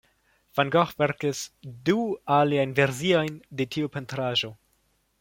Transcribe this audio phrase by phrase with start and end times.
[0.59, 1.41] Van Gogh verkis
[1.89, 1.97] du
[2.39, 4.57] aliajn versiojn de tiu pentraĵo.